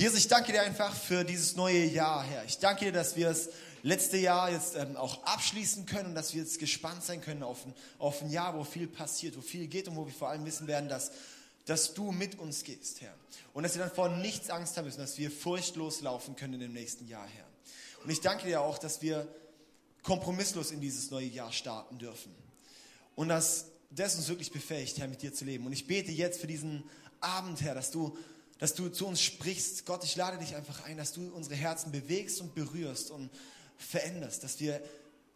[0.00, 2.42] Jesus, ich danke dir einfach für dieses neue Jahr, Herr.
[2.46, 3.50] Ich danke dir, dass wir das
[3.82, 7.66] letzte Jahr jetzt ähm, auch abschließen können und dass wir jetzt gespannt sein können auf
[7.66, 10.46] ein, auf ein Jahr, wo viel passiert, wo viel geht und wo wir vor allem
[10.46, 11.10] wissen werden, dass,
[11.66, 13.14] dass du mit uns gehst, Herr.
[13.52, 16.60] Und dass wir dann vor nichts Angst haben müssen, dass wir furchtlos laufen können in
[16.60, 17.44] dem nächsten Jahr, Herr.
[18.02, 19.28] Und ich danke dir auch, dass wir
[20.02, 22.34] kompromisslos in dieses neue Jahr starten dürfen.
[23.16, 25.66] Und dass das uns wirklich befähigt, Herr, mit dir zu leben.
[25.66, 26.84] Und ich bete jetzt für diesen
[27.20, 28.16] Abend, Herr, dass du
[28.60, 29.86] dass du zu uns sprichst.
[29.86, 33.30] Gott, ich lade dich einfach ein, dass du unsere Herzen bewegst und berührst und
[33.78, 34.80] veränderst, dass wir,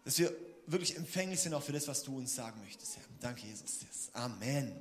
[0.04, 0.32] dass wir
[0.66, 3.04] wirklich empfänglich sind auch für das, was du uns sagen möchtest, Herr.
[3.20, 3.78] Danke, Jesus.
[4.12, 4.72] Amen.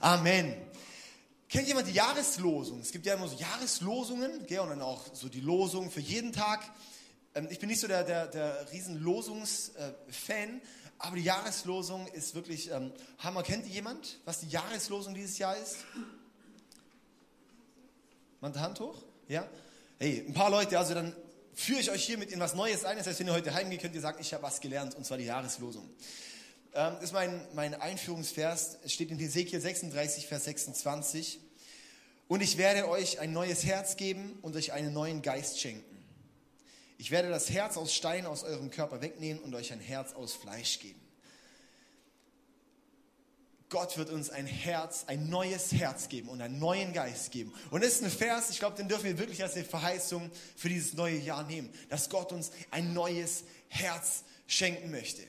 [0.00, 0.56] Amen.
[1.48, 2.80] Kennt jemand die Jahreslosung?
[2.80, 6.32] Es gibt ja immer so Jahreslosungen, gell, und dann auch so die Losung für jeden
[6.32, 6.68] Tag.
[7.34, 10.60] Ähm, ich bin nicht so der, der, der Riesenlosungs-Fan,
[10.98, 13.44] aber die Jahreslosung ist wirklich ähm, Hammer.
[13.44, 15.76] Kennt jemand, was die Jahreslosung dieses Jahr ist?
[18.44, 19.02] Macht Hand hoch?
[19.26, 19.48] Ja?
[19.98, 21.16] Hey, ein paar Leute, also dann
[21.54, 22.98] führe ich euch hiermit in was Neues ein.
[22.98, 25.16] Das heißt, wenn ihr heute heimgeht, könnt ihr sagen, ich habe was gelernt, und zwar
[25.16, 25.88] die Jahreslosung.
[26.74, 28.80] Ähm, das ist mein, mein Einführungsvers.
[28.84, 31.40] Es steht in Hesekiel 36, Vers 26.
[32.28, 36.04] Und ich werde euch ein neues Herz geben und euch einen neuen Geist schenken.
[36.98, 40.34] Ich werde das Herz aus Stein aus eurem Körper wegnehmen und euch ein Herz aus
[40.34, 41.00] Fleisch geben.
[43.70, 47.52] Gott wird uns ein Herz, ein neues Herz geben und einen neuen Geist geben.
[47.70, 50.68] Und das ist ein Vers, ich glaube, den dürfen wir wirklich als eine Verheißung für
[50.68, 55.22] dieses neue Jahr nehmen, dass Gott uns ein neues Herz schenken möchte.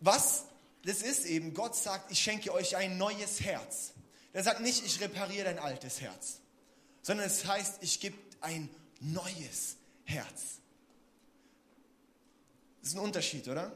[0.00, 0.44] Was
[0.84, 3.92] das ist eben, Gott sagt, ich schenke euch ein neues Herz.
[4.32, 6.38] Er sagt nicht, ich repariere dein altes Herz,
[7.02, 8.70] sondern es heißt, ich gebe ein
[9.00, 10.58] neues Herz.
[12.80, 13.72] Das ist ein Unterschied, oder?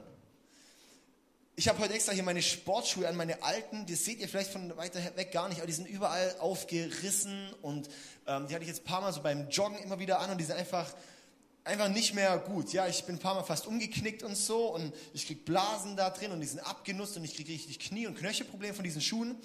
[1.54, 4.74] Ich habe heute extra hier meine Sportschuhe an, meine alten, das seht ihr vielleicht von
[4.78, 7.90] weiter weg gar nicht, aber die sind überall aufgerissen und
[8.26, 10.38] ähm, die hatte ich jetzt ein paar Mal so beim Joggen immer wieder an und
[10.38, 10.90] die sind einfach,
[11.64, 12.72] einfach nicht mehr gut.
[12.72, 16.08] Ja, ich bin ein paar Mal fast umgeknickt und so und ich kriege Blasen da
[16.08, 19.36] drin und die sind abgenutzt und ich kriege richtig Knie- und Knöchelprobleme von diesen Schuhen.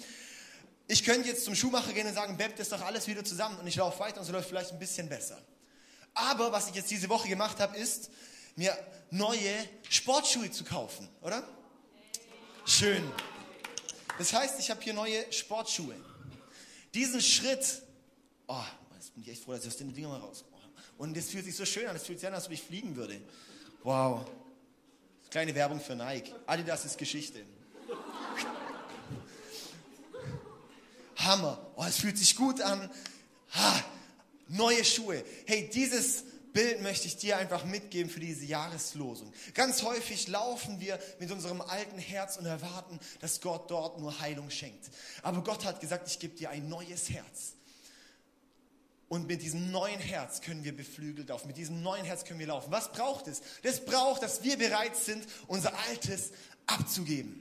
[0.86, 3.66] Ich könnte jetzt zum Schuhmacher gehen und sagen, Beb, das doch alles wieder zusammen und
[3.66, 5.36] ich laufe weiter und es läuft vielleicht ein bisschen besser.
[6.14, 8.08] Aber was ich jetzt diese Woche gemacht habe, ist,
[8.56, 8.74] mir
[9.10, 9.52] neue
[9.90, 11.46] Sportschuhe zu kaufen, oder?
[12.68, 13.02] Schön.
[14.18, 15.94] Das heißt, ich habe hier neue Sportschuhe.
[16.92, 17.80] Diesen Schritt,
[18.46, 18.60] oh,
[18.94, 20.44] jetzt bin ich echt froh, dass ich aus den Dingern mal raus.
[20.98, 22.94] Und das fühlt sich so schön an, das fühlt sich an, als ob ich fliegen
[22.94, 23.18] würde.
[23.82, 24.26] Wow.
[25.30, 26.34] Kleine Werbung für Nike.
[26.46, 27.42] Adidas ist Geschichte.
[31.16, 31.66] Hammer.
[31.74, 32.90] Oh, es fühlt sich gut an.
[33.54, 33.84] Ha,
[34.48, 35.24] neue Schuhe.
[35.46, 39.32] Hey, dieses Bild möchte ich dir einfach mitgeben für diese Jahreslosung.
[39.54, 44.50] Ganz häufig laufen wir mit unserem alten Herz und erwarten, dass Gott dort nur Heilung
[44.50, 44.90] schenkt.
[45.22, 47.54] Aber Gott hat gesagt, ich gebe dir ein neues Herz.
[49.08, 51.46] Und mit diesem neuen Herz können wir beflügelt laufen.
[51.46, 52.70] Mit diesem neuen Herz können wir laufen.
[52.70, 53.40] Was braucht es?
[53.62, 56.30] Das braucht, dass wir bereit sind, unser Altes
[56.66, 57.40] abzugeben.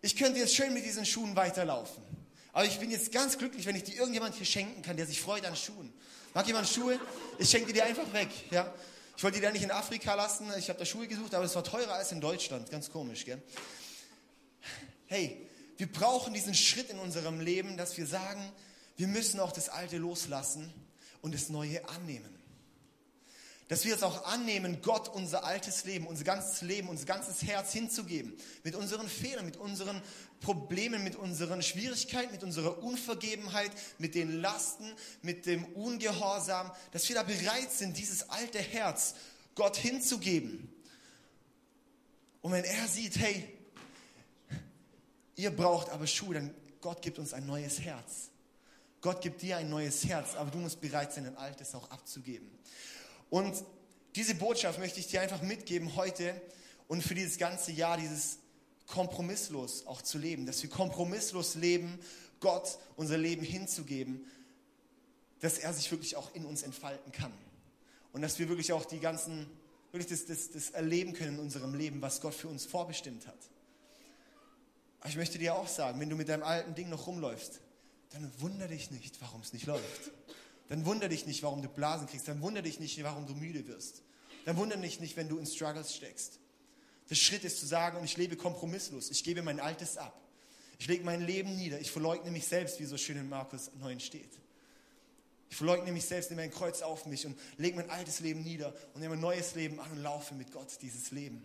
[0.00, 2.02] Ich könnte jetzt schön mit diesen Schuhen weiterlaufen.
[2.52, 5.20] Aber ich bin jetzt ganz glücklich, wenn ich die irgendjemand hier schenken kann, der sich
[5.20, 5.92] freut an Schuhen.
[6.32, 7.00] Mag jemand Schuhe?
[7.38, 8.28] Ich schenke dir einfach weg.
[8.50, 8.72] Ja?
[9.16, 10.46] Ich wollte die da nicht in Afrika lassen.
[10.58, 12.70] Ich habe da Schuhe gesucht, aber es war teurer als in Deutschland.
[12.70, 13.42] Ganz komisch, gell?
[15.06, 15.46] Hey,
[15.76, 18.40] wir brauchen diesen Schritt in unserem Leben, dass wir sagen,
[18.96, 20.72] wir müssen auch das Alte loslassen
[21.20, 22.38] und das Neue annehmen.
[23.66, 27.72] Dass wir es auch annehmen, Gott unser altes Leben, unser ganzes Leben, unser ganzes Herz
[27.72, 28.36] hinzugeben.
[28.62, 30.00] Mit unseren Fehlern, mit unseren
[30.40, 34.90] Problemen, mit unseren Schwierigkeiten, mit unserer Unvergebenheit, mit den Lasten,
[35.22, 36.70] mit dem Ungehorsam.
[36.92, 39.14] Dass wir da bereit sind, dieses alte Herz
[39.54, 40.72] Gott hinzugeben.
[42.40, 43.46] Und wenn er sieht, hey,
[45.36, 48.30] ihr braucht aber Schuhe, dann Gott gibt uns ein neues Herz.
[49.02, 52.50] Gott gibt dir ein neues Herz, aber du musst bereit sein, ein altes auch abzugeben.
[53.30, 53.54] Und
[54.14, 56.40] diese Botschaft möchte ich dir einfach mitgeben heute
[56.88, 58.39] und für dieses ganze Jahr, dieses
[58.90, 61.98] kompromisslos auch zu leben, dass wir kompromisslos leben,
[62.40, 64.26] Gott unser Leben hinzugeben,
[65.40, 67.32] dass er sich wirklich auch in uns entfalten kann.
[68.12, 69.46] Und dass wir wirklich auch die ganzen,
[69.92, 73.38] wirklich das, das, das erleben können in unserem Leben, was Gott für uns vorbestimmt hat.
[75.00, 77.60] Aber ich möchte dir auch sagen, wenn du mit deinem alten Ding noch rumläufst,
[78.10, 80.10] dann wundere dich nicht, warum es nicht läuft.
[80.68, 82.28] Dann wundere dich nicht, warum du Blasen kriegst.
[82.28, 84.02] Dann wundere dich nicht, warum du müde wirst.
[84.44, 86.39] Dann wundere dich nicht, wenn du in Struggles steckst.
[87.10, 89.10] Der Schritt ist zu sagen, und ich lebe kompromisslos.
[89.10, 90.16] Ich gebe mein Altes ab.
[90.78, 91.80] Ich lege mein Leben nieder.
[91.80, 94.30] Ich verleugne mich selbst, wie so schön in Markus 9 steht.
[95.50, 98.72] Ich verleugne mich selbst, nehme ein Kreuz auf mich und lege mein altes Leben nieder
[98.94, 101.42] und nehme ein neues Leben an und laufe mit Gott dieses Leben.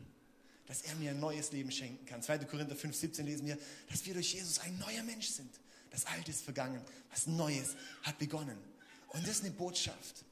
[0.67, 2.21] Dass er mir ein neues Leben schenken kann.
[2.21, 2.39] 2.
[2.45, 3.57] Korinther 5, 17 lesen wir,
[3.89, 5.49] dass wir durch Jesus ein neuer Mensch sind.
[5.89, 8.57] Das Alte ist vergangen, was Neues hat begonnen.
[9.09, 10.23] Und das ist eine Botschaft.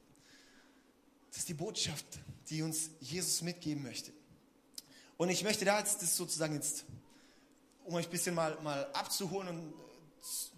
[1.30, 2.06] Das ist die Botschaft,
[2.48, 4.12] die uns Jesus mitgeben möchte.
[5.16, 6.84] Und ich möchte da jetzt das sozusagen jetzt,
[7.84, 9.74] um euch ein bisschen mal, mal abzuholen und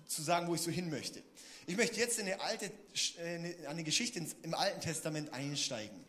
[0.06, 1.22] zu sagen, wo ich so hin möchte.
[1.66, 2.70] Ich möchte jetzt in eine alte,
[3.18, 6.04] äh, eine Geschichte im Alten Testament einsteigen.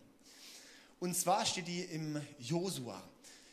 [1.00, 3.02] Und zwar steht die im Josua.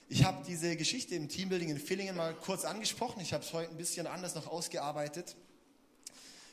[0.09, 3.21] Ich habe diese Geschichte im Teambuilding in Villingen mal kurz angesprochen.
[3.21, 5.35] Ich habe es heute ein bisschen anders noch ausgearbeitet.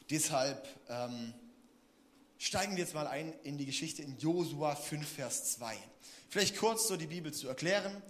[0.10, 1.34] Deshalb ähm,
[2.38, 5.78] steigen wir jetzt mal ein in die Geschichte in Josua 5, Vers 2.
[6.30, 8.02] Vielleicht kurz so die Bibel zu erklären.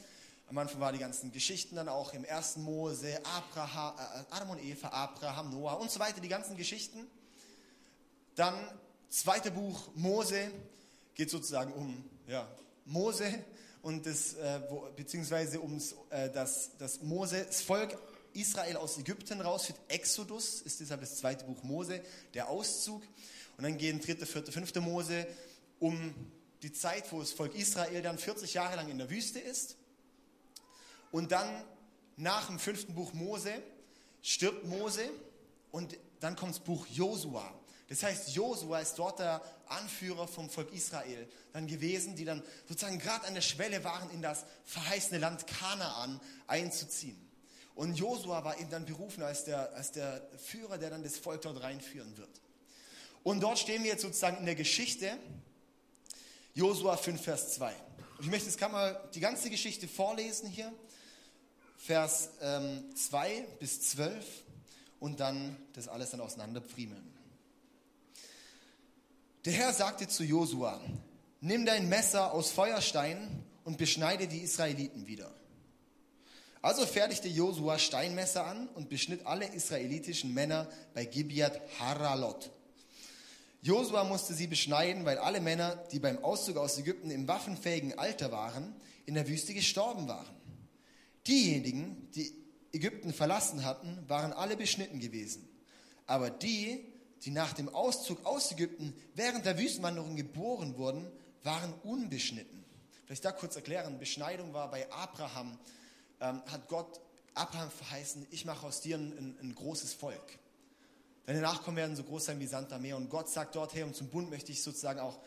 [0.52, 4.62] Am Anfang waren die ganzen Geschichten dann auch im ersten Mose, Abraham, äh, Adam und
[4.62, 7.08] Eva, Abraham, Noah und so weiter, die ganzen Geschichten.
[8.36, 8.54] Dann
[9.08, 10.52] zweite Buch Mose
[11.16, 12.46] geht sozusagen um ja,
[12.84, 13.46] Mose
[13.82, 17.98] und das, äh, wo, beziehungsweise ums, äh, das, das Mose, das Volk
[18.34, 19.80] Israel aus Ägypten rausführt.
[19.88, 22.02] Exodus ist deshalb das zweite Buch Mose,
[22.34, 23.04] der Auszug.
[23.56, 25.28] Und dann gehen dritte, vierte, fünfte Mose
[25.80, 26.14] um
[26.62, 29.78] die Zeit, wo das Volk Israel dann 40 Jahre lang in der Wüste ist.
[31.12, 31.64] Und dann
[32.18, 33.54] nach dem fünften Buch Mose
[34.22, 35.10] stirbt Mose
[35.72, 37.54] und dann kommt das Buch Josua.
[37.90, 43.00] Das heißt, Josua ist dort der Anführer vom Volk Israel dann gewesen, die dann sozusagen
[43.00, 47.20] gerade an der Schwelle waren, in das verheißene Land Kanaan einzuziehen.
[47.76, 51.42] Und Josua war eben dann berufen als der, als der Führer, der dann das Volk
[51.42, 52.30] dort reinführen wird.
[53.24, 55.18] Und dort stehen wir jetzt sozusagen in der Geschichte,
[56.54, 57.74] Josua 5, Vers 2.
[58.18, 60.72] Und ich möchte jetzt kann mal die ganze Geschichte vorlesen hier,
[61.84, 64.24] Vers ähm, 2 bis 12
[65.00, 67.12] und dann das alles dann auseinanderpfriemeln.
[69.46, 70.80] Der Herr sagte zu Josua,
[71.40, 75.32] nimm dein Messer aus Feuerstein und beschneide die Israeliten wieder.
[76.62, 82.52] Also fertigte Josua Steinmesser an und beschnitt alle israelitischen Männer bei Gibeat Haralot.
[83.64, 88.32] Josua musste sie beschneiden, weil alle Männer, die beim Auszug aus Ägypten im waffenfähigen Alter
[88.32, 88.76] waren,
[89.08, 90.41] in der Wüste gestorben waren.
[91.28, 92.34] Diejenigen, die
[92.74, 95.48] Ägypten verlassen hatten, waren alle beschnitten gewesen.
[96.08, 96.86] Aber die,
[97.24, 101.08] die nach dem Auszug aus Ägypten während der Wüstenwanderung geboren wurden,
[101.44, 102.64] waren unbeschnitten.
[103.06, 105.58] Vielleicht da kurz erklären, Beschneidung war bei Abraham,
[106.20, 107.02] ähm, hat Gott
[107.34, 110.40] Abraham verheißen, ich mache aus dir ein, ein, großes Volk.
[111.26, 112.98] Deine Nachkommen werden so groß sein wie Sand am Meer.
[112.98, 115.20] Und Gott sagt dort, hey, und zum Bund möchte ich sozusagen auch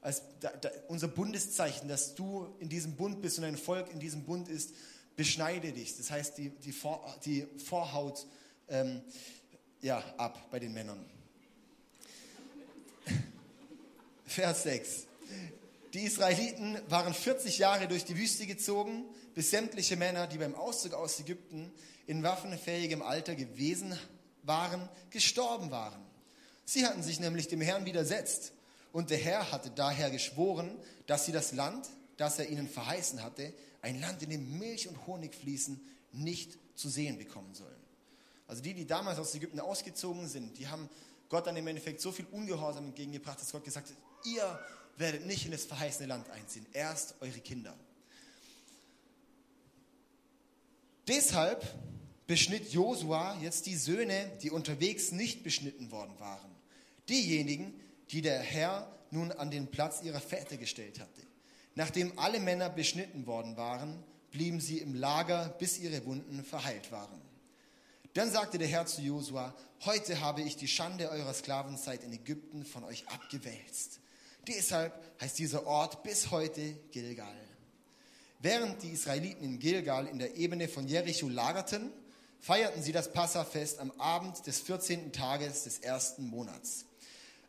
[0.00, 4.00] als da, da, unser Bundeszeichen, dass du in diesem Bund bist und ein Volk in
[4.00, 4.74] diesem Bund ist,
[5.16, 5.96] beschneide dich.
[5.96, 8.26] Das heißt, die, die, Vor, die Vorhaut
[8.68, 9.02] ähm,
[9.80, 11.04] ja, ab bei den Männern.
[14.26, 15.06] Vers 6.
[15.92, 19.04] Die Israeliten waren 40 Jahre durch die Wüste gezogen,
[19.34, 21.70] bis sämtliche Männer, die beim Auszug aus Ägypten
[22.06, 23.98] in waffenfähigem Alter gewesen
[24.42, 26.00] waren, gestorben waren.
[26.64, 28.52] Sie hatten sich nämlich dem Herrn widersetzt.
[28.92, 30.70] Und der Herr hatte daher geschworen,
[31.06, 33.52] dass sie das Land, das er ihnen verheißen hatte,
[33.82, 35.80] ein Land, in dem Milch und Honig fließen,
[36.12, 37.76] nicht zu sehen bekommen sollen.
[38.46, 40.88] Also die, die damals aus Ägypten ausgezogen sind, die haben
[41.28, 44.58] Gott dann im Endeffekt so viel Ungehorsam entgegengebracht, dass Gott gesagt hat, ihr
[44.96, 47.74] werdet nicht in das verheißene Land einziehen, erst eure Kinder.
[51.08, 51.66] Deshalb
[52.26, 56.50] beschnitt Josua jetzt die Söhne, die unterwegs nicht beschnitten worden waren.
[57.08, 57.74] Diejenigen,
[58.10, 61.22] die der Herr nun an den Platz ihrer Väter gestellt hatte.
[61.74, 67.20] Nachdem alle Männer beschnitten worden waren, blieben sie im Lager, bis ihre Wunden verheilt waren.
[68.14, 72.64] Dann sagte der Herr zu Josua, heute habe ich die Schande eurer Sklavenzeit in Ägypten
[72.64, 74.00] von euch abgewälzt.
[74.46, 77.36] Deshalb heißt dieser Ort bis heute Gilgal.
[78.40, 81.90] Während die Israeliten in Gilgal in der Ebene von Jericho lagerten,
[82.40, 85.12] feierten sie das Passafest am Abend des 14.
[85.12, 86.84] Tages des ersten Monats.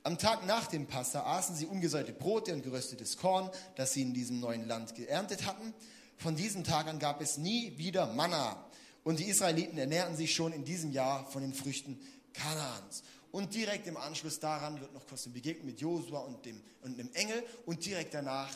[0.06, 4.14] Am Tag nach dem Passa aßen sie ungesäuerte Brote und geröstetes Korn, das sie in
[4.14, 5.74] diesem neuen Land geerntet hatten.
[6.18, 8.70] Von diesem Tag an gab es nie wieder Manna.
[9.06, 12.00] Und die Israeliten ernährten sich schon in diesem Jahr von den Früchten
[12.34, 13.04] Kanaans.
[13.32, 16.98] Und direkt im Anschluss daran wird noch kurz eine Begegnung mit Josua und dem, und
[16.98, 17.42] dem Engel.
[17.66, 18.50] Und direkt danach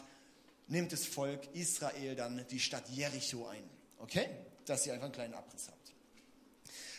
[0.67, 3.63] nimmt das Volk Israel dann die Stadt Jericho ein.
[3.99, 4.29] Okay?
[4.65, 5.93] Dass ihr einfach einen kleinen Abriss habt.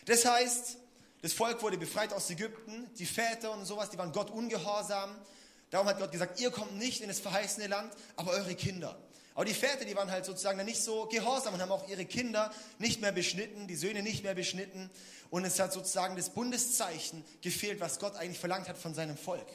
[0.06, 0.78] Das heißt,
[1.22, 5.16] das Volk wurde befreit aus Ägypten, die Väter und sowas, die waren Gott ungehorsam.
[5.70, 8.96] Darum hat Gott gesagt, ihr kommt nicht in das verheißene Land, aber eure Kinder.
[9.34, 12.04] Aber die Väter, die waren halt sozusagen dann nicht so gehorsam und haben auch ihre
[12.04, 14.90] Kinder nicht mehr beschnitten, die Söhne nicht mehr beschnitten.
[15.30, 19.46] Und es hat sozusagen das Bundeszeichen gefehlt, was Gott eigentlich verlangt hat von seinem Volk.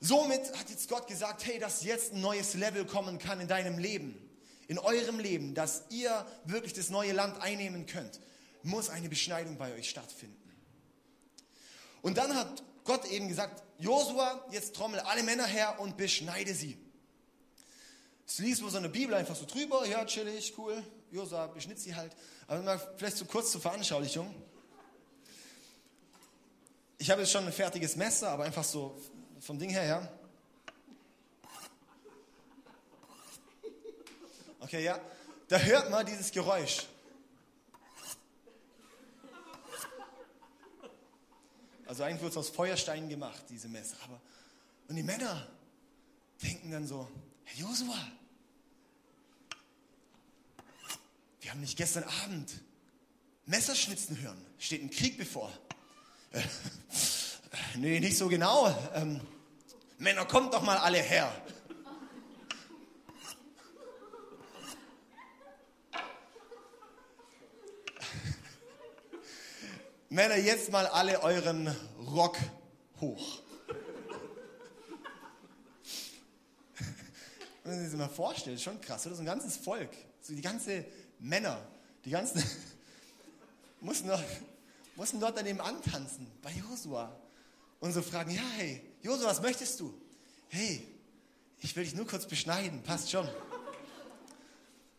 [0.00, 3.78] Somit hat jetzt Gott gesagt, hey, dass jetzt ein neues Level kommen kann in deinem
[3.78, 4.18] Leben,
[4.66, 8.18] in eurem Leben, dass ihr wirklich das neue Land einnehmen könnt,
[8.64, 10.41] muss eine Beschneidung bei euch stattfinden.
[12.02, 16.76] Und dann hat Gott eben gesagt, Josua, jetzt trommel alle Männer her und beschneide sie.
[18.26, 20.82] Es liest wohl so eine Bibel einfach so drüber, ja, chillig, cool.
[21.10, 22.16] Josua beschnitt sie halt.
[22.46, 24.34] Aber mal vielleicht so kurz zur Veranschaulichung.
[26.98, 28.96] Ich habe jetzt schon ein fertiges Messer, aber einfach so
[29.40, 30.08] vom Ding her, ja.
[34.60, 35.00] Okay, ja.
[35.48, 36.86] Da hört man dieses Geräusch.
[41.92, 43.96] Also eigentlich wird es aus Feuersteinen gemacht, diese Messer.
[44.04, 44.18] Aber,
[44.88, 45.46] und die Männer
[46.42, 47.06] denken dann so,
[47.44, 47.98] Herr Josua,
[51.42, 52.50] wir haben nicht gestern Abend
[53.44, 54.42] Messerschnitzen hören.
[54.58, 55.52] Steht ein Krieg bevor.
[56.30, 56.40] Äh,
[57.76, 58.74] nee, nicht so genau.
[58.94, 59.20] Ähm,
[59.98, 61.30] Männer, kommt doch mal alle her.
[70.12, 72.36] Männer, jetzt mal alle euren Rock
[73.00, 73.40] hoch.
[77.64, 79.14] Wenn man sich das mal vorstellt, schon krass, oder?
[79.14, 79.88] So ein ganzes Volk,
[80.20, 80.84] so die ganze
[81.18, 81.66] Männer,
[82.04, 82.44] die ganzen,
[83.80, 84.22] mussten, dort,
[84.96, 87.18] mussten dort daneben antanzen, bei Josua.
[87.80, 89.98] Und so fragen, ja, hey, Josua, was möchtest du?
[90.48, 90.86] Hey,
[91.60, 93.26] ich will dich nur kurz beschneiden, passt schon.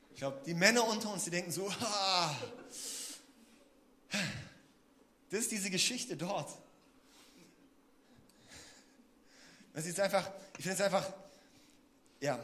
[0.09, 2.35] Ich glaube, die Männer unter uns, die denken so, ah,
[5.33, 6.47] das ist diese Geschichte dort.
[9.73, 11.11] Das ist einfach, ich finde es einfach,
[12.21, 12.39] ja,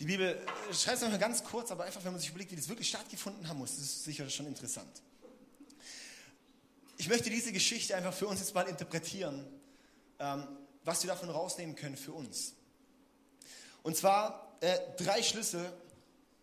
[0.00, 2.68] die Bibel schreibt es nochmal ganz kurz, aber einfach, wenn man sich überlegt, wie das
[2.68, 4.90] wirklich stattgefunden haben muss, das ist sicher schon interessant.
[6.96, 9.46] Ich möchte diese Geschichte einfach für uns jetzt mal interpretieren,
[10.18, 10.48] ähm,
[10.82, 12.54] was wir davon rausnehmen können für uns.
[13.84, 15.72] Und zwar äh, drei Schlüsse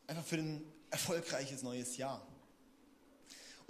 [0.08, 2.26] einfach für ein erfolgreiches neues Jahr.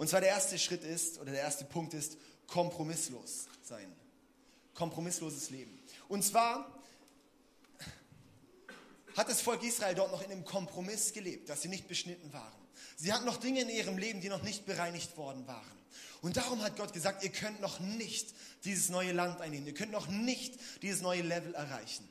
[0.00, 2.16] Und zwar der erste Schritt ist, oder der erste Punkt ist,
[2.46, 3.94] kompromisslos sein.
[4.72, 5.78] Kompromissloses Leben.
[6.08, 6.82] Und zwar
[9.14, 12.50] hat das Volk Israel dort noch in einem Kompromiss gelebt, dass sie nicht beschnitten waren.
[12.96, 15.78] Sie hatten noch Dinge in ihrem Leben, die noch nicht bereinigt worden waren.
[16.22, 18.32] Und darum hat Gott gesagt, ihr könnt noch nicht
[18.64, 22.08] dieses neue Land einnehmen, ihr könnt noch nicht dieses neue Level erreichen.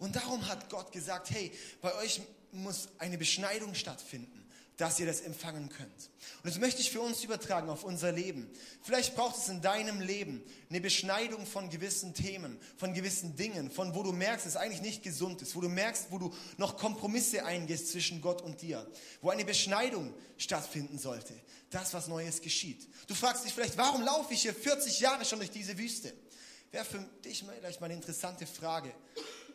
[0.00, 4.43] Und darum hat Gott gesagt, hey, bei euch muss eine Beschneidung stattfinden
[4.76, 6.10] dass ihr das empfangen könnt.
[6.42, 8.50] Und das möchte ich für uns übertragen auf unser Leben.
[8.82, 13.94] Vielleicht braucht es in deinem Leben eine Beschneidung von gewissen Themen, von gewissen Dingen, von
[13.94, 17.44] wo du merkst, es eigentlich nicht gesund ist, wo du merkst, wo du noch Kompromisse
[17.44, 18.84] eingehst zwischen Gott und dir,
[19.20, 21.34] wo eine Beschneidung stattfinden sollte,
[21.70, 22.88] das, was Neues geschieht.
[23.06, 26.12] Du fragst dich vielleicht, warum laufe ich hier 40 Jahre schon durch diese Wüste?
[26.72, 28.92] Wäre für dich vielleicht mal eine interessante Frage,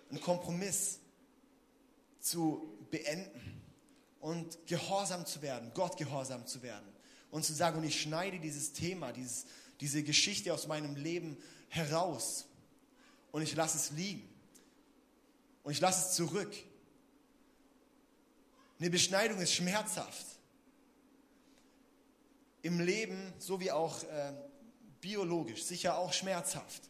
[0.09, 0.99] einen Kompromiss
[2.21, 3.58] zu beenden
[4.19, 6.87] und gehorsam zu werden, Gott gehorsam zu werden
[7.31, 9.45] und zu sagen, und ich schneide dieses Thema, dieses,
[9.79, 11.37] diese Geschichte aus meinem Leben
[11.69, 12.45] heraus
[13.31, 14.27] und ich lasse es liegen
[15.63, 16.53] und ich lasse es zurück.
[18.79, 20.25] Eine Beschneidung ist schmerzhaft.
[22.61, 24.33] Im Leben, so wie auch äh,
[25.01, 26.88] biologisch, sicher auch schmerzhaft.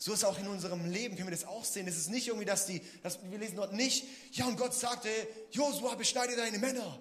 [0.00, 1.88] So ist auch in unserem Leben, können wir das auch sehen.
[1.88, 5.08] Es ist nicht irgendwie, dass die, dass wir lesen dort nicht, ja und Gott sagte,
[5.50, 7.00] Josua, beschneide deine Männer.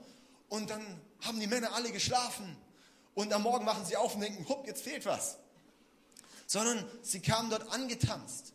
[0.50, 0.84] Und dann
[1.22, 2.58] haben die Männer alle geschlafen.
[3.14, 5.38] Und am Morgen machen sie auf und denken, hupp, jetzt fehlt was.
[6.48, 8.54] Sondern sie kamen dort angetanzt.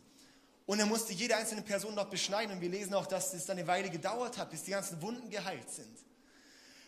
[0.66, 2.56] Und er musste jede einzelne Person dort beschneiden.
[2.56, 5.30] Und wir lesen auch, dass es dann eine Weile gedauert hat, bis die ganzen Wunden
[5.30, 5.96] geheilt sind.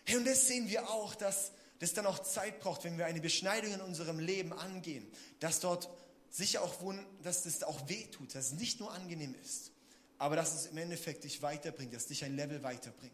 [0.05, 3.21] Hey, und das sehen wir auch, dass das dann auch Zeit braucht, wenn wir eine
[3.21, 5.07] Beschneidung in unserem Leben angehen,
[5.41, 5.89] dass dort
[6.35, 6.75] sicher auch,
[7.23, 9.71] dass das auch wehtut, dass es nicht nur angenehm ist,
[10.19, 13.13] aber dass es im Endeffekt dich weiterbringt, dass dich ein Level weiterbringt.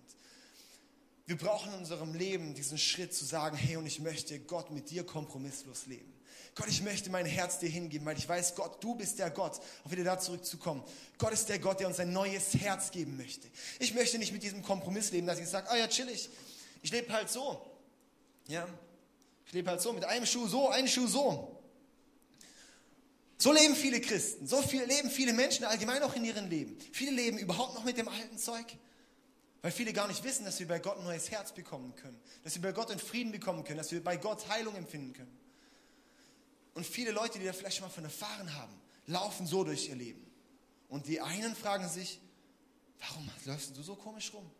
[1.27, 4.91] Wir brauchen in unserem Leben diesen Schritt zu sagen, hey, und ich möchte Gott mit
[4.91, 6.12] dir kompromisslos leben.
[6.55, 9.61] Gott, ich möchte mein Herz dir hingeben, weil ich weiß, Gott, du bist der Gott,
[9.85, 10.83] auch wieder da zurückzukommen.
[11.19, 13.47] Gott ist der Gott, der uns ein neues Herz geben möchte.
[13.79, 16.31] Ich möchte nicht mit diesem Kompromiss leben, dass ich sage, ah ja, chillig,
[16.83, 17.65] ich lebe halt so.
[18.49, 18.67] Ja,
[19.47, 21.60] ich lebe halt so, mit einem Schuh so, einem Schuh so.
[23.41, 26.77] So leben viele Christen, so viel, leben viele Menschen allgemein auch in ihrem Leben.
[26.93, 28.67] Viele leben überhaupt noch mit dem alten Zeug,
[29.63, 32.55] weil viele gar nicht wissen, dass wir bei Gott ein neues Herz bekommen können, dass
[32.55, 35.35] wir bei Gott einen Frieden bekommen können, dass wir bei Gott Heilung empfinden können.
[36.75, 39.97] Und viele Leute, die da vielleicht schon mal von erfahren haben, laufen so durch ihr
[39.97, 40.31] Leben.
[40.91, 42.21] Und die einen fragen sich,
[42.99, 44.51] warum läufst du so komisch rum?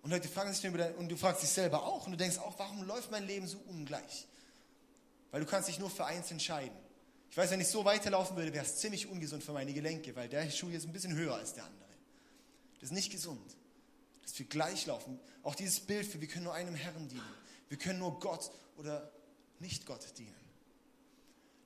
[0.00, 0.64] Und Leute fragen sich
[0.96, 3.58] und du fragst dich selber auch und du denkst auch, warum läuft mein Leben so
[3.66, 4.26] ungleich?
[5.30, 6.85] Weil du kannst dich nur für eins entscheiden.
[7.30, 10.28] Ich weiß, wenn ich so weiterlaufen würde, wäre es ziemlich ungesund für meine Gelenke, weil
[10.28, 11.88] der Schuh jetzt ein bisschen höher als der andere.
[12.80, 13.56] Das ist nicht gesund.
[14.22, 15.20] Dass wir gleich laufen.
[15.42, 17.22] Auch dieses Bild für, wir können nur einem Herrn dienen.
[17.68, 19.10] Wir können nur Gott oder
[19.58, 20.34] nicht Gott dienen.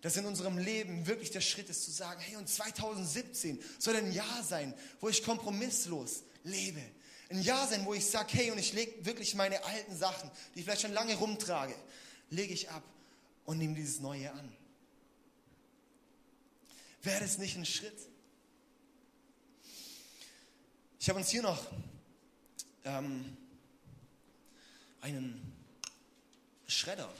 [0.02, 4.12] dass in unserem Leben wirklich der Schritt ist zu sagen, hey, und 2017 soll ein
[4.12, 6.80] Jahr sein, wo ich kompromisslos lebe.
[7.28, 10.60] Ein Jahr sein, wo ich sage, hey, und ich lege wirklich meine alten Sachen, die
[10.60, 11.74] ich vielleicht schon lange rumtrage,
[12.30, 12.82] lege ich ab
[13.44, 14.50] und nehme dieses Neue an.
[17.02, 17.96] Wäre das nicht ein Schritt?
[20.98, 21.66] Ich habe uns hier noch
[22.84, 23.36] ähm,
[25.00, 25.40] einen
[26.66, 27.10] Schredder.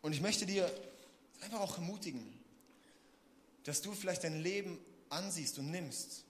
[0.00, 0.72] Und ich möchte dir
[1.42, 2.22] einfach auch ermutigen,
[3.64, 4.78] dass du vielleicht dein Leben
[5.10, 6.24] ansiehst und nimmst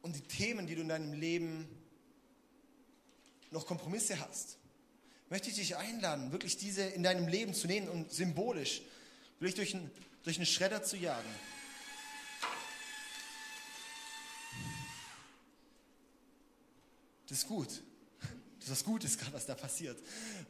[0.00, 1.68] und die Themen, die du in deinem Leben
[3.50, 4.56] noch Kompromisse hast,
[5.28, 8.82] möchte ich dich einladen, wirklich diese in deinem Leben zu nehmen und symbolisch
[9.38, 9.90] wirklich durch einen,
[10.26, 11.28] durch einen Schredder zu jagen.
[17.28, 17.68] Das ist gut.
[18.58, 19.96] Das ist was Gutes gerade, was da passiert.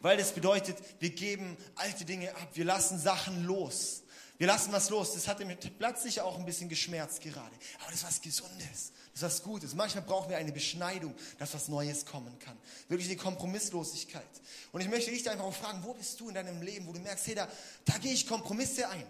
[0.00, 4.02] Weil das bedeutet, wir geben alte Dinge ab, wir lassen Sachen los.
[4.38, 5.12] Wir lassen was los.
[5.12, 7.54] Das hat dem Platz sicher auch ein bisschen geschmerzt gerade.
[7.80, 8.92] Aber das ist was Gesundes.
[9.12, 9.74] Das ist was Gutes.
[9.74, 12.56] Manchmal brauchen wir eine Beschneidung, dass was Neues kommen kann.
[12.88, 14.24] Wirklich die Kompromisslosigkeit.
[14.72, 17.00] Und ich möchte dich einfach auch fragen, wo bist du in deinem Leben, wo du
[17.00, 17.48] merkst, hey, da,
[17.84, 19.06] da gehe ich Kompromisse ein.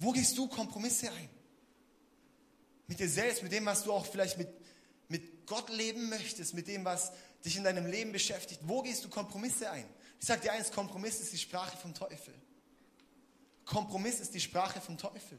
[0.00, 1.28] Wo gehst du Kompromisse ein?
[2.86, 4.48] Mit dir selbst, mit dem, was du auch vielleicht mit,
[5.08, 7.12] mit Gott leben möchtest, mit dem, was
[7.44, 8.62] dich in deinem Leben beschäftigt.
[8.64, 9.84] Wo gehst du Kompromisse ein?
[10.18, 12.34] Ich sage dir eins, Kompromiss ist die Sprache vom Teufel.
[13.64, 15.38] Kompromiss ist die Sprache vom Teufel.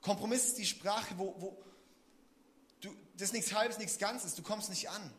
[0.00, 1.62] Kompromiss ist die Sprache, wo, wo
[2.80, 5.12] du, das ist nichts Halbes, nichts Ganzes, du kommst nicht an.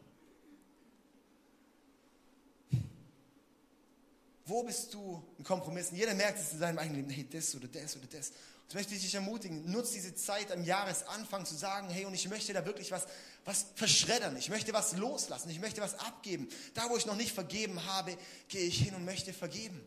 [4.46, 5.96] Wo bist du in Kompromissen?
[5.96, 8.30] Jeder merkt es in seinem eigenen Leben, hey, das oder das oder das.
[8.64, 12.28] Und möchte ich dich ermutigen, nutz diese Zeit am Jahresanfang zu sagen, hey, und ich
[12.28, 13.06] möchte da wirklich was,
[13.46, 14.36] was verschreddern.
[14.36, 15.50] Ich möchte was loslassen.
[15.50, 16.50] Ich möchte was abgeben.
[16.74, 18.18] Da, wo ich noch nicht vergeben habe,
[18.50, 19.82] gehe ich hin und möchte vergeben.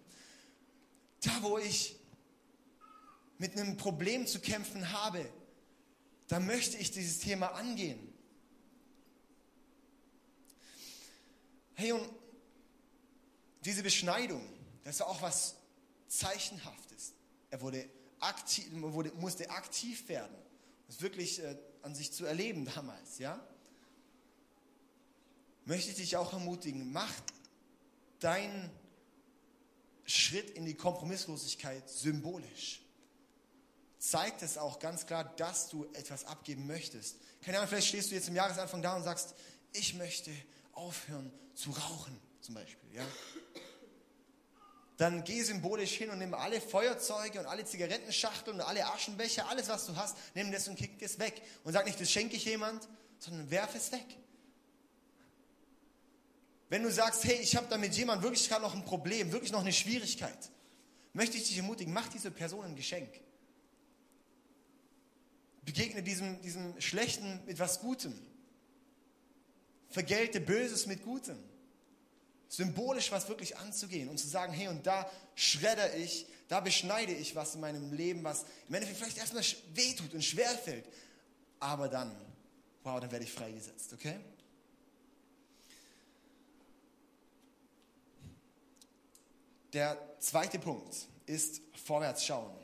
[1.22, 1.96] Da, wo ich
[3.38, 5.28] mit einem Problem zu kämpfen habe,
[6.28, 8.12] da möchte ich dieses Thema angehen.
[11.74, 12.08] Hey, und
[13.66, 14.42] diese Beschneidung,
[14.84, 15.56] das ist auch was
[16.06, 17.12] Zeichenhaftes.
[17.50, 17.88] Er wurde
[18.20, 20.34] aktiv, wurde, musste aktiv werden.
[20.86, 23.44] Das wirklich äh, an sich zu erleben damals, ja.
[25.64, 27.12] Möchte ich dich auch ermutigen, mach
[28.20, 28.70] deinen
[30.04, 32.82] Schritt in die Kompromisslosigkeit symbolisch.
[33.98, 37.16] Zeigt es auch ganz klar, dass du etwas abgeben möchtest.
[37.42, 39.34] Keine Ahnung, vielleicht stehst du jetzt im Jahresanfang da und sagst,
[39.72, 40.30] ich möchte
[40.72, 43.04] aufhören zu rauchen, zum Beispiel, ja
[44.96, 49.68] dann geh symbolisch hin und nimm alle Feuerzeuge und alle Zigarettenschachteln und alle Aschenbecher, alles
[49.68, 51.42] was du hast, nimm das und kick es weg.
[51.64, 54.06] Und sag nicht, das schenke ich jemand, sondern werf es weg.
[56.70, 59.52] Wenn du sagst, hey, ich habe da mit jemandem wirklich gerade noch ein Problem, wirklich
[59.52, 60.50] noch eine Schwierigkeit,
[61.12, 63.10] möchte ich dich ermutigen, mach diese Person ein Geschenk.
[65.62, 68.14] Begegne diesem, diesem Schlechten mit was Gutem.
[69.90, 71.38] Vergelte Böses mit Gutem
[72.48, 77.34] symbolisch was wirklich anzugehen und zu sagen, hey, und da schredder ich, da beschneide ich
[77.34, 80.86] was in meinem Leben, was im Endeffekt vielleicht erstmal wehtut und schwerfällt,
[81.58, 82.14] aber dann,
[82.82, 84.18] wow, dann werde ich freigesetzt, okay?
[89.72, 90.94] Der zweite Punkt
[91.26, 92.56] ist vorwärts schauen.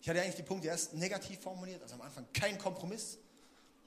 [0.00, 3.18] Ich hatte eigentlich die Punkte erst negativ formuliert, also am Anfang kein Kompromiss.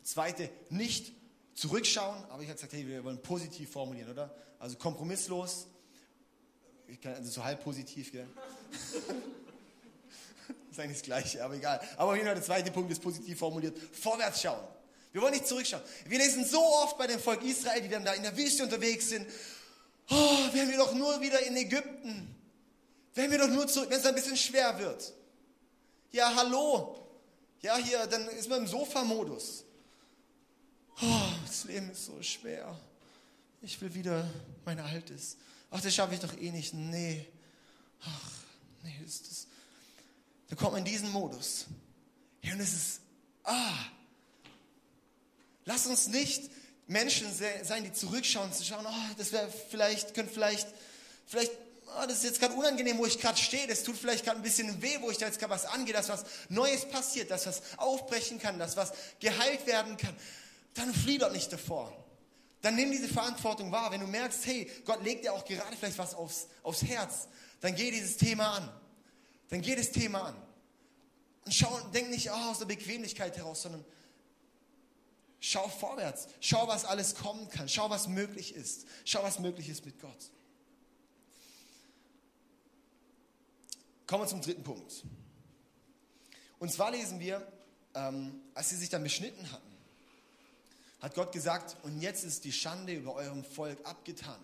[0.04, 1.14] Zweite, nicht
[1.54, 4.36] zurückschauen, aber ich habe gesagt, hey, wir wollen positiv formulieren, oder?
[4.60, 5.68] Also kompromisslos,
[6.88, 8.28] ich kann, also so halb positiv, gell?
[8.72, 9.04] das
[10.72, 11.82] ist eigentlich das Gleiche, aber egal.
[11.98, 13.78] Aber auf jeden Fall der zweite Punkt ist positiv formuliert.
[13.92, 14.64] Vorwärts schauen.
[15.12, 15.84] Wir wollen nicht zurückschauen.
[16.08, 19.10] Wir lesen so oft bei dem Volk Israel, die dann da in der Wüste unterwegs
[19.10, 19.28] sind,
[20.10, 22.36] oh, wären wir doch nur wieder in Ägypten.
[23.14, 25.14] Wären wir doch nur zurück, wenn es ein bisschen schwer wird.
[26.12, 26.96] Ja, hallo.
[27.62, 29.64] Ja, hier, dann ist man im Sofa-Modus.
[31.02, 31.22] Oh,
[31.64, 32.78] das Leben ist so schwer.
[33.62, 34.30] Ich will wieder
[34.66, 35.38] mein Altes.
[35.72, 36.74] Ach, das schaffe ich doch eh nicht.
[36.74, 37.26] Nee.
[38.02, 38.32] Ach,
[38.84, 39.48] nee, ist das.
[40.50, 41.68] Da kommt man in diesen Modus.
[42.42, 43.02] Ja, und es ist,
[43.46, 43.74] ah.
[45.64, 46.52] Lass uns nicht
[46.88, 50.68] Menschen sein, die zurückschauen, zu schauen, oh, das wäre vielleicht, könnte vielleicht,
[51.26, 51.54] vielleicht,
[51.98, 54.44] oh, das ist jetzt gerade unangenehm, wo ich gerade stehe, das tut vielleicht gerade ein
[54.44, 57.62] bisschen weh, wo ich da jetzt gerade was angehe, dass was Neues passiert, dass was
[57.78, 60.14] aufbrechen kann, dass was geheilt werden kann
[60.74, 61.94] dann flieh doch nicht davor.
[62.62, 63.92] Dann nimm diese Verantwortung wahr.
[63.92, 67.28] Wenn du merkst, hey, Gott legt dir auch gerade vielleicht was aufs, aufs Herz,
[67.60, 68.70] dann geh dieses Thema an.
[69.50, 70.36] Dann geh das Thema an.
[71.46, 73.84] Und schau, denk nicht oh, aus der Bequemlichkeit heraus, sondern
[75.42, 76.28] schau vorwärts.
[76.40, 77.68] Schau, was alles kommen kann.
[77.68, 78.88] Schau, was möglich ist.
[79.04, 80.32] Schau, was möglich ist mit Gott.
[84.08, 85.04] Kommen wir zum dritten Punkt.
[86.60, 87.46] Und zwar lesen wir,
[87.94, 89.73] ähm, als sie sich dann beschnitten hatten,
[91.04, 94.40] hat Gott gesagt, und jetzt ist die Schande über eurem Volk abgetan.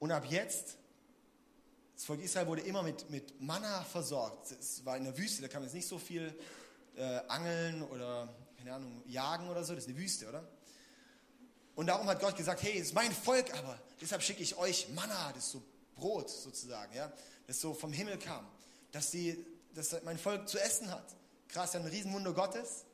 [0.00, 0.76] Und ab jetzt,
[1.94, 4.50] das Volk Israel wurde immer mit, mit Manna versorgt.
[4.50, 6.36] Es war in der Wüste, da kann man jetzt nicht so viel
[6.96, 10.44] äh, angeln oder, keine Ahnung, jagen oder so, das ist eine Wüste, oder?
[11.76, 14.88] Und darum hat Gott gesagt, hey, das ist mein Volk, aber deshalb schicke ich euch
[14.88, 15.62] Manna, das ist so
[15.94, 17.12] Brot sozusagen, ja,
[17.46, 18.44] das so vom Himmel kam,
[18.90, 21.14] dass, die, dass mein Volk zu essen hat.
[21.46, 22.86] Krass, ein Riesenwunder Gottes.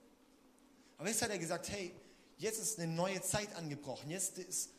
[0.99, 1.95] Aber jetzt hat er gesagt, hey,
[2.39, 4.71] jetzt ist eine neue Zeit angebrochen, jetzt ist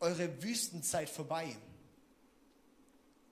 [0.00, 1.56] eure Wüstenzeit vorbei.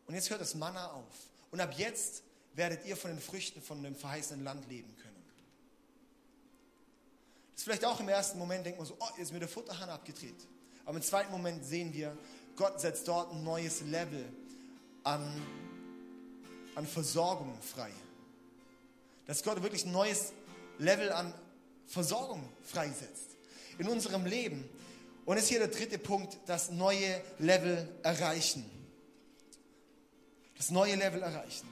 [0.06, 1.14] Und jetzt hört das Manna auf.
[1.50, 2.22] Und ab jetzt
[2.54, 5.14] werdet ihr von den Früchten von dem verheißenen Land leben können.
[7.52, 9.48] Das ist vielleicht auch im ersten Moment, denkt man so, oh, jetzt ist mir der
[9.48, 10.46] Futterhahn abgedreht.
[10.84, 12.16] Aber im zweiten Moment sehen wir,
[12.56, 14.24] Gott setzt dort ein neues Level
[15.02, 15.42] an,
[16.74, 17.90] an Versorgung frei.
[19.26, 20.32] Dass Gott wirklich ein neues
[20.78, 21.32] Level an
[21.86, 23.36] Versorgung freisetzt
[23.78, 24.68] in unserem Leben.
[25.24, 28.64] Und ist hier der dritte Punkt, das neue Level erreichen.
[30.56, 31.66] Das neue Level erreichen.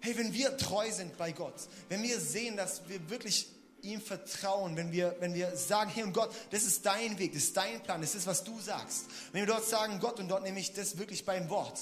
[0.00, 1.54] Hey, wenn wir treu sind bei Gott,
[1.88, 3.48] wenn wir sehen, dass wir wirklich
[3.82, 7.44] ihm vertrauen, wenn wir, wenn wir sagen, hey und Gott, das ist dein Weg, das
[7.44, 9.04] ist dein Plan, das ist, was du sagst.
[9.32, 11.78] Wenn wir dort sagen, Gott, und dort nehme ich das wirklich beim Wort,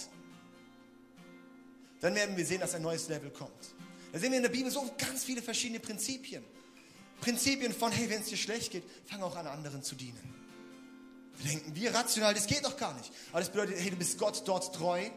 [2.01, 3.75] dann werden wir sehen, dass ein neues Level kommt.
[4.13, 6.45] Da sehen wir in der Bibel so ganz viele verschiedene Prinzipien.
[7.23, 10.19] Prinzipien von, hey, wenn es dir schlecht geht, fang auch an, anderen zu dienen.
[11.39, 13.13] Wir denken, wir rational, das geht doch gar nicht.
[13.31, 15.09] Aber das bedeutet, hey, du bist Gott dort treu.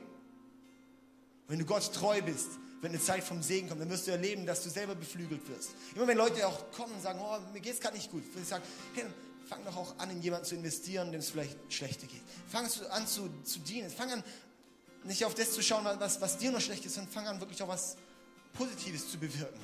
[1.47, 2.47] Wenn du Gott treu bist,
[2.81, 5.71] wenn eine Zeit vom Segen kommt, dann wirst du erleben, dass du selber beflügelt wirst.
[5.95, 8.47] Immer wenn Leute auch kommen und sagen, oh, mir geht es gerade nicht gut, ich
[8.47, 8.63] sagen,
[8.93, 9.05] hey,
[9.49, 12.21] fang doch auch an, in jemanden zu investieren, dem es vielleicht schlechter geht.
[12.47, 13.89] Fang an zu, zu dienen.
[13.89, 14.23] Fang an,
[15.05, 17.61] nicht auf das zu schauen, was, was dir noch schlecht ist, sondern fang an, wirklich
[17.63, 17.97] auch was
[18.53, 19.59] Positives zu bewirken.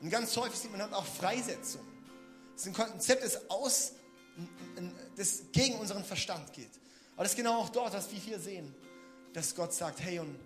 [0.00, 1.82] Und ganz häufig sieht man dann auch Freisetzung.
[2.54, 3.92] Das ist ein Konzept, das, aus,
[5.16, 6.70] das gegen unseren Verstand geht.
[7.14, 8.74] Aber das ist genau auch dort, was wir hier sehen,
[9.32, 10.38] dass Gott sagt, hey, und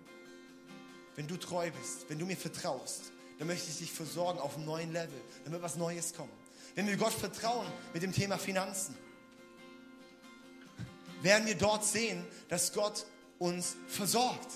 [1.15, 4.65] wenn du treu bist, wenn du mir vertraust, dann möchte ich dich versorgen auf einem
[4.65, 6.31] neuen Level, damit was Neues kommt.
[6.75, 8.95] Wenn wir Gott vertrauen mit dem Thema Finanzen,
[11.21, 13.05] werden wir dort sehen, dass Gott
[13.39, 14.51] uns versorgt.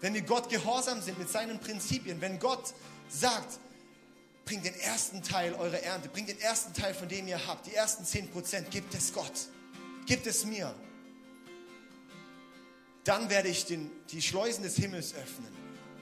[0.00, 2.74] Wenn wir Gott gehorsam sind mit seinen Prinzipien, wenn Gott
[3.10, 3.58] sagt,
[4.44, 7.74] bringt den ersten Teil eurer Ernte, bringt den ersten Teil von dem ihr habt, die
[7.74, 9.48] ersten 10%, gibt es Gott,
[10.06, 10.74] gibt es mir
[13.04, 15.50] dann werde ich den, die Schleusen des Himmels öffnen.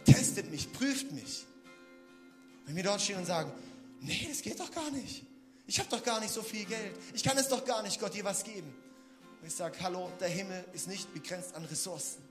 [0.05, 1.47] Testet mich, prüft mich.
[2.67, 3.53] Wenn wir dort stehen und sagen,
[4.01, 5.25] nee, das geht doch gar nicht.
[5.67, 6.95] Ich habe doch gar nicht so viel Geld.
[7.15, 8.75] Ich kann es doch gar nicht Gott dir was geben.
[9.41, 12.23] Und ich sage, hallo, der Himmel ist nicht begrenzt an Ressourcen.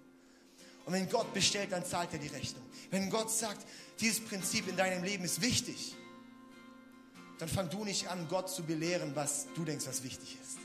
[0.87, 2.63] Und wenn Gott bestellt, dann zahlt er die Rechnung.
[2.89, 3.67] Wenn Gott sagt,
[3.99, 5.95] dieses Prinzip in deinem Leben ist wichtig,
[7.37, 10.57] dann fang du nicht an, Gott zu belehren, was du denkst, was wichtig ist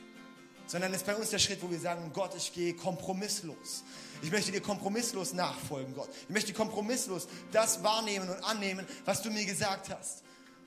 [0.72, 3.84] sondern ist bei uns der Schritt, wo wir sagen, Gott, ich gehe kompromisslos.
[4.22, 6.08] Ich möchte dir kompromisslos nachfolgen, Gott.
[6.22, 10.22] Ich möchte kompromisslos das wahrnehmen und annehmen, was du mir gesagt hast.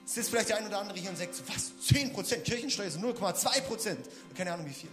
[0.05, 3.97] Es ist vielleicht der ein oder andere hier und sagt, was, 10% Kirchensteuer ist 0,2%.
[4.37, 4.91] Keine Ahnung wie viel.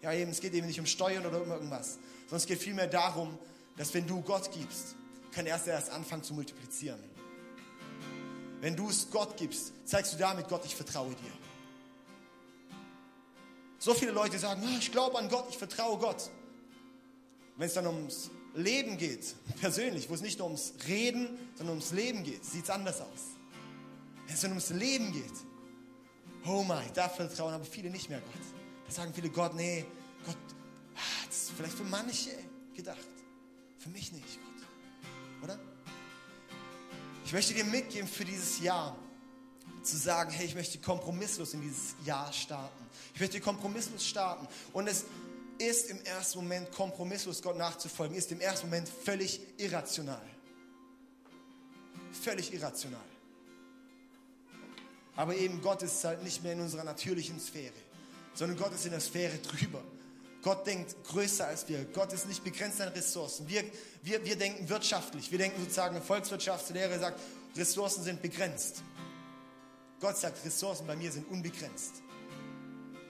[0.00, 2.86] Ja, eben, es geht eben nicht um Steuern oder um irgendwas, sondern es geht vielmehr
[2.86, 3.36] darum,
[3.80, 4.94] dass wenn du Gott gibst,
[5.32, 7.00] kann er erst anfangen zu multiplizieren.
[8.60, 11.32] Wenn du es Gott gibst, zeigst du damit, Gott, ich vertraue dir.
[13.78, 16.30] So viele Leute sagen, oh, ich glaube an Gott, ich vertraue Gott.
[17.56, 21.92] Wenn es dann ums Leben geht, persönlich, wo es nicht nur ums Reden, sondern ums
[21.92, 23.30] Leben geht, sieht es anders aus.
[24.26, 25.32] Wenn es dann ums Leben geht,
[26.46, 28.42] oh mein, da vertrauen aber viele nicht mehr Gott.
[28.88, 29.86] Da sagen viele, Gott, nee,
[30.26, 30.36] Gott,
[30.96, 32.28] ah, das ist vielleicht für manche
[32.76, 32.98] gedacht.
[33.80, 34.68] Für mich nicht, Gott.
[35.44, 35.58] Oder?
[37.24, 38.96] Ich möchte dir mitgeben für dieses Jahr,
[39.82, 42.84] zu sagen, hey, ich möchte kompromisslos in dieses Jahr starten.
[43.14, 44.46] Ich möchte kompromisslos starten.
[44.74, 45.06] Und es
[45.56, 50.20] ist im ersten Moment kompromisslos Gott nachzufolgen, ist im ersten Moment völlig irrational.
[52.22, 53.00] Völlig irrational.
[55.16, 57.72] Aber eben Gott ist halt nicht mehr in unserer natürlichen Sphäre,
[58.34, 59.82] sondern Gott ist in der Sphäre drüber.
[60.42, 61.84] Gott denkt größer als wir.
[61.92, 63.48] Gott ist nicht begrenzt an Ressourcen.
[63.48, 63.62] Wir,
[64.02, 65.30] wir, wir denken wirtschaftlich.
[65.30, 67.20] Wir denken sozusagen, Volkswirtschaftslehre sagt,
[67.56, 68.82] Ressourcen sind begrenzt.
[70.00, 72.02] Gott sagt, Ressourcen bei mir sind unbegrenzt.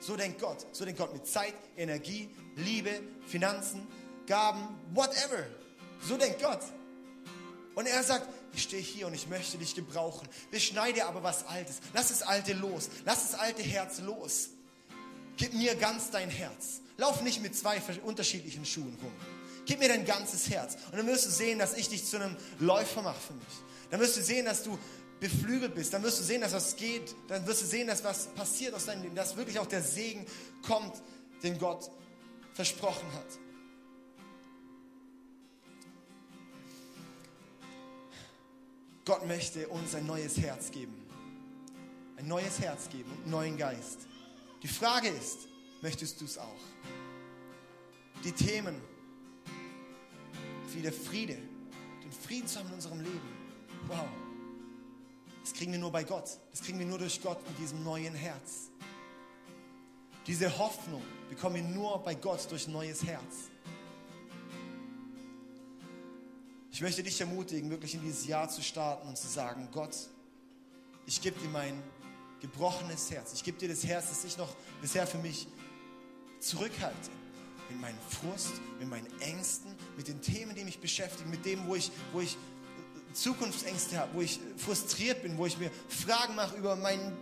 [0.01, 0.66] So denkt Gott.
[0.73, 3.87] So denkt Gott mit Zeit, Energie, Liebe, Finanzen,
[4.27, 5.47] Gaben, whatever.
[6.09, 6.62] So denkt Gott.
[7.75, 10.29] Und er sagt, ich stehe hier und ich möchte dich gebrauchen.
[10.51, 11.81] Beschneide aber was Altes.
[11.95, 12.90] Lass das Alte los.
[13.05, 14.49] Lass das alte Herz los.
[15.37, 16.81] Gib mir ganz dein Herz.
[17.01, 19.13] Lauf nicht mit zwei unterschiedlichen Schuhen rum.
[19.65, 20.77] Gib mir dein ganzes Herz.
[20.91, 23.55] Und dann wirst du sehen, dass ich dich zu einem Läufer mache für mich.
[23.91, 24.79] Dann wirst du sehen, dass du
[25.19, 25.95] beflügelt bist.
[25.95, 27.15] Dann wirst du sehen, dass was geht.
[27.29, 29.15] Dann wirst du sehen, dass was passiert aus deinem Leben.
[29.15, 30.27] Dass wirklich auch der Segen
[30.61, 30.93] kommt,
[31.43, 31.91] den Gott
[32.53, 33.39] versprochen hat.
[39.07, 40.95] Gott möchte uns ein neues Herz geben.
[42.19, 44.01] Ein neues Herz geben und einen neuen Geist.
[44.63, 45.50] Die Frage ist,
[45.83, 46.61] möchtest du es auch?
[48.25, 48.81] Die Themen
[50.75, 51.37] wie der Friede,
[52.03, 53.29] den Frieden zu haben in unserem Leben.
[53.87, 54.07] Wow.
[55.43, 56.38] Das kriegen wir nur bei Gott.
[56.51, 58.71] Das kriegen wir nur durch Gott mit diesem neuen Herz.
[60.27, 63.51] Diese Hoffnung bekommen wir nur bei Gott durch ein neues Herz.
[66.73, 69.97] Ich möchte dich ermutigen, wirklich in dieses Jahr zu starten und zu sagen, Gott,
[71.05, 71.83] ich gebe dir mein
[72.40, 73.33] gebrochenes Herz.
[73.35, 75.47] Ich gebe dir das Herz, das ich noch bisher für mich
[76.40, 77.11] zurückhalte.
[77.68, 81.76] Mit meinem Frust, mit meinen Ängsten, mit den Themen, die mich beschäftigen, mit dem, wo
[81.76, 82.37] ich, wo ich
[83.12, 87.16] Zukunftsängste habe, wo ich frustriert bin, wo ich mir Fragen mache über meinen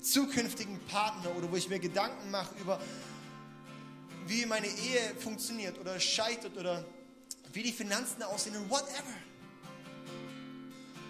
[0.00, 2.80] zukünftigen Partner oder wo ich mir Gedanken mache über,
[4.26, 6.84] wie meine Ehe funktioniert oder scheitert oder
[7.52, 9.14] wie die Finanzen aussehen und whatever.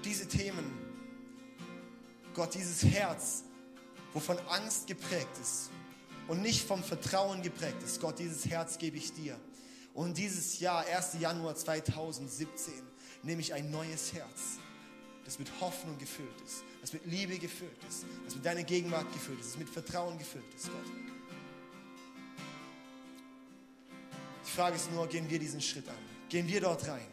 [0.05, 0.65] Diese Themen,
[2.35, 3.45] Gott, dieses Herz,
[4.13, 5.71] wovon Angst geprägt ist
[6.29, 9.39] und nicht vom Vertrauen geprägt ist, Gott, dieses Herz gebe ich dir.
[9.93, 11.19] Und dieses Jahr, 1.
[11.21, 12.75] Januar 2017,
[13.23, 14.59] nehme ich ein neues Herz,
[15.25, 19.41] das mit Hoffnung gefüllt ist, das mit Liebe gefüllt ist, das mit deiner Gegenwart gefüllt
[19.41, 20.93] ist, das mit Vertrauen gefüllt ist, Gott.
[24.47, 25.95] Die Frage ist nur, gehen wir diesen Schritt an?
[26.29, 27.07] Gehen wir dort rein?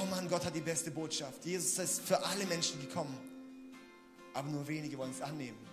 [0.00, 1.44] Oh Mann, Gott hat die beste Botschaft.
[1.44, 3.16] Jesus ist für alle Menschen gekommen,
[4.34, 5.69] aber nur wenige wollen es annehmen.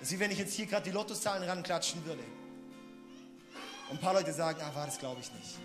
[0.00, 2.22] Das ist wie wenn ich jetzt hier gerade die Lottozahlen ranklatschen würde.
[3.90, 5.58] Und ein paar Leute sagen, ah, war das glaube ich nicht.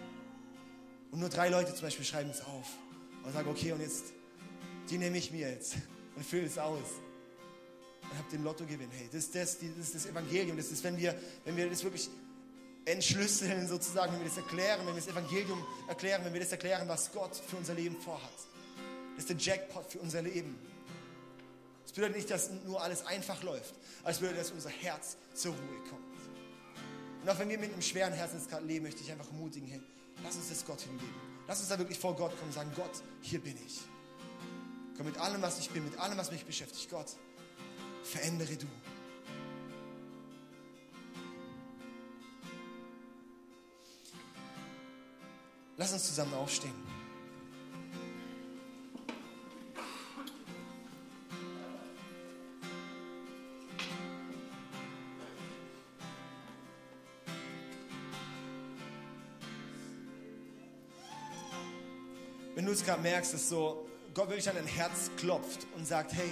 [1.11, 2.67] Und nur drei Leute zum Beispiel schreiben es auf
[3.23, 4.13] und sagen, okay, und jetzt,
[4.89, 5.75] die nehme ich mir jetzt
[6.15, 6.87] und fülle es aus.
[8.03, 8.89] Und habe den Lottogewinn.
[8.91, 10.57] Hey, das ist das, das ist das Evangelium.
[10.57, 11.15] Das ist, wenn wir,
[11.45, 12.09] wenn wir das wirklich
[12.85, 16.87] entschlüsseln, sozusagen, wenn wir das erklären, wenn wir das Evangelium erklären, wenn wir das erklären,
[16.87, 18.31] was Gott für unser Leben vorhat.
[19.15, 20.57] Das ist der Jackpot für unser Leben.
[21.89, 25.53] Das bedeutet nicht, dass nur alles einfach läuft, aber es bedeutet, dass unser Herz zur
[25.53, 26.03] Ruhe kommt.
[27.23, 29.81] Und auch wenn wir mit einem schweren Herzen gerade leben, möchte ich einfach ermutigen, hey,
[30.23, 31.15] lass uns das Gott hingeben.
[31.47, 33.79] Lass uns da wirklich vor Gott kommen und sagen, Gott, hier bin ich.
[34.97, 36.91] Komm mit allem, was ich bin, mit allem, was mich beschäftigt.
[36.91, 37.07] Gott,
[38.03, 38.67] verändere du.
[45.75, 46.98] Lass uns zusammen aufstehen.
[62.79, 66.31] Es gerade merkst, dass so Gott wirklich an dein Herz klopft und sagt, hey,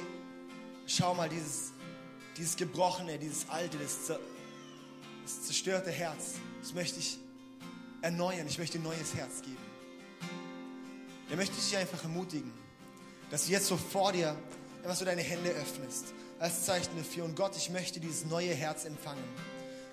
[0.87, 1.73] schau mal, dieses,
[2.37, 4.07] dieses gebrochene, dieses alte, das,
[5.23, 7.19] das zerstörte Herz, das möchte ich
[8.01, 8.47] erneuern.
[8.47, 9.57] Ich möchte ein neues Herz geben.
[11.29, 12.53] Da möchte ich dich einfach ermutigen,
[13.29, 14.35] dass du jetzt so vor dir
[14.83, 17.25] einfach so deine Hände öffnest, als Zeichen dafür.
[17.25, 19.23] Und Gott, ich möchte dieses neue Herz empfangen.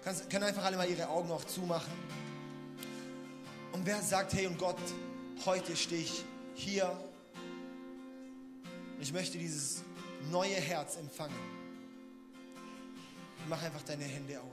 [0.04, 1.92] Kannst, können einfach alle mal ihre Augen auch zumachen.
[3.72, 4.78] Und wer sagt, hey und Gott,
[5.44, 6.90] heute stehe ich hier
[8.96, 9.82] und ich möchte dieses
[10.30, 11.34] neue Herz empfangen.
[13.48, 14.46] Mach einfach deine Hände auf.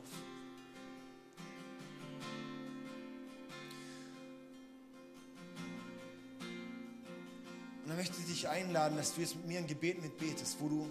[7.83, 10.67] Und dann möchte ich dich einladen, dass du jetzt mit mir ein Gebet mitbetest, wo
[10.67, 10.89] du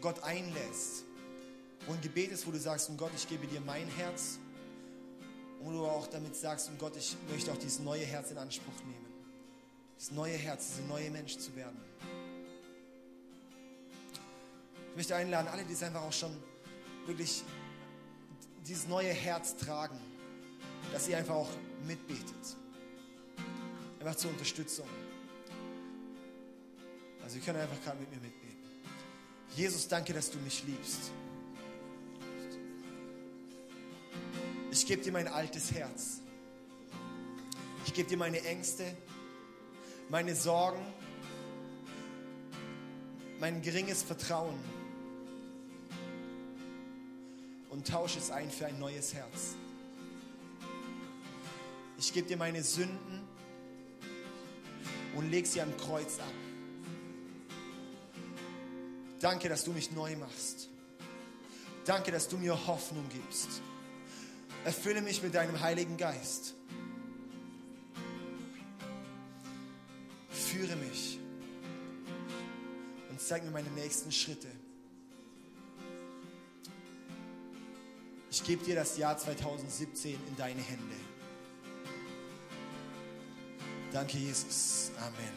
[0.00, 1.04] Gott einlässt.
[1.86, 4.38] Wo ein Gebet ist, wo du sagst, und Gott, ich gebe dir mein Herz.
[5.60, 8.38] Und wo du auch damit sagst, und Gott, ich möchte auch dieses neue Herz in
[8.38, 9.03] Anspruch nehmen.
[9.96, 11.80] Das neue Herz, dieser neue Mensch zu werden.
[14.90, 16.36] Ich möchte einladen, alle, die es einfach auch schon
[17.06, 17.42] wirklich
[18.66, 19.98] dieses neue Herz tragen,
[20.92, 21.50] dass ihr einfach auch
[21.86, 22.56] mitbetet.
[23.98, 24.86] Einfach zur Unterstützung.
[27.22, 28.44] Also, ihr könnt einfach gerade mit mir mitbeten.
[29.56, 31.10] Jesus, danke, dass du mich liebst.
[34.70, 36.20] Ich gebe dir mein altes Herz.
[37.86, 38.96] Ich gebe dir meine Ängste,
[40.14, 40.86] meine Sorgen,
[43.40, 44.56] mein geringes Vertrauen
[47.68, 49.56] und tausche es ein für ein neues Herz.
[51.98, 53.26] Ich gebe dir meine Sünden
[55.16, 56.34] und leg sie am Kreuz ab.
[59.18, 60.68] Danke, dass du mich neu machst.
[61.86, 63.48] Danke, dass du mir Hoffnung gibst.
[64.64, 66.54] Erfülle mich mit deinem Heiligen Geist.
[70.54, 71.18] Führe mich
[73.10, 74.46] und zeig mir meine nächsten Schritte.
[78.30, 80.94] Ich gebe dir das Jahr 2017 in deine Hände.
[83.92, 84.92] Danke, Jesus.
[84.98, 85.32] Amen.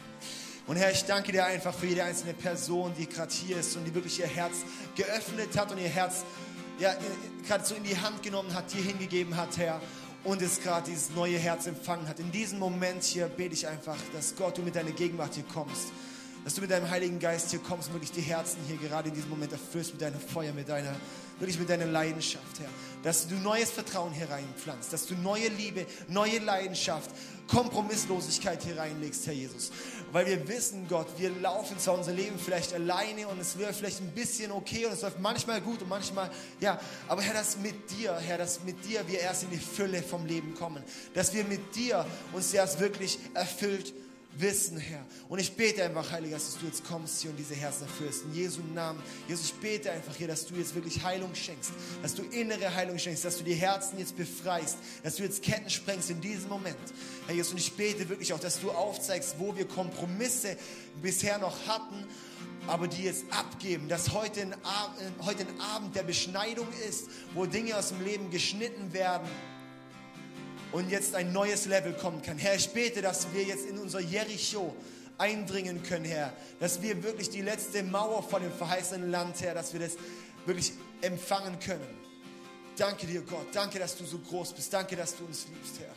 [0.68, 3.86] Und Herr, ich danke dir einfach für jede einzelne Person, die gerade hier ist und
[3.86, 4.58] die wirklich ihr Herz
[4.94, 6.22] geöffnet hat und ihr Herz
[6.78, 6.94] ja,
[7.44, 9.80] gerade so in die Hand genommen hat, dir hingegeben hat, Herr,
[10.24, 12.18] und es gerade dieses neue Herz empfangen hat.
[12.18, 15.92] In diesem Moment hier bete ich einfach, dass Gott, du mit deiner Gegenwart hier kommst,
[16.44, 19.14] dass du mit deinem Heiligen Geist hier kommst und wirklich die Herzen hier gerade in
[19.14, 20.94] diesem Moment erfüllst mit deinem Feuer, mit deiner,
[21.38, 22.68] wirklich mit deiner Leidenschaft, Herr.
[23.02, 27.10] Dass du neues Vertrauen hier reinpflanzt, dass du neue Liebe, neue Leidenschaft,
[27.46, 29.70] Kompromisslosigkeit hier reinlegst, Herr Jesus.
[30.12, 34.00] Weil wir wissen, Gott, wir laufen zwar unser Leben vielleicht alleine und es wäre vielleicht
[34.00, 37.90] ein bisschen okay und es läuft manchmal gut und manchmal, ja, aber Herr, dass mit
[37.90, 40.82] dir, Herr, dass mit dir wir erst in die Fülle vom Leben kommen.
[41.14, 43.94] Dass wir mit dir uns erst wirklich erfüllt
[44.36, 45.04] wissen, Herr.
[45.28, 48.24] Und ich bete einfach, Heiliger, dass du jetzt kommst hier und diese Herzen erfüllst.
[48.24, 49.02] In Jesu Namen.
[49.26, 51.72] Jesus, ich bete einfach hier, dass du jetzt wirklich Heilung schenkst.
[52.02, 53.24] Dass du innere Heilung schenkst.
[53.24, 54.78] Dass du die Herzen jetzt befreist.
[55.02, 56.76] Dass du jetzt Ketten sprengst in diesem Moment.
[57.26, 60.56] Herr Jesus, und ich bete wirklich auch, dass du aufzeigst, wo wir Kompromisse
[61.02, 62.06] bisher noch hatten
[62.66, 67.46] aber die jetzt abgeben, dass heute ein, Abend, heute ein Abend der Beschneidung ist, wo
[67.46, 69.26] Dinge aus dem Leben geschnitten werden
[70.72, 72.38] und jetzt ein neues Level kommen kann.
[72.38, 74.74] Herr, ich bete, dass wir jetzt in unser Jericho
[75.16, 76.32] eindringen können, Herr.
[76.60, 79.96] Dass wir wirklich die letzte Mauer von dem verheißenen Land, Herr, dass wir das
[80.46, 81.98] wirklich empfangen können.
[82.76, 83.46] Danke dir, Gott.
[83.52, 84.72] Danke, dass du so groß bist.
[84.72, 85.94] Danke, dass du uns liebst, Herr.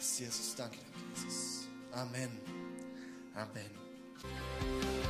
[0.00, 1.68] Jesus, danke, danke, Jesus.
[1.92, 2.30] Amen.
[3.34, 5.09] Amen.